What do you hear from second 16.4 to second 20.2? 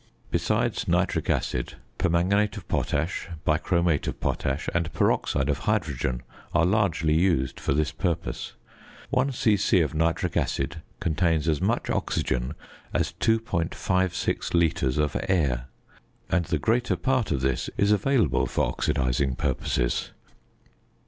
the greater part of this is available for oxidising purposes.